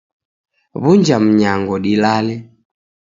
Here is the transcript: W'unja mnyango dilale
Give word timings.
W'unja 0.83 1.17
mnyango 1.25 1.73
dilale 1.83 2.35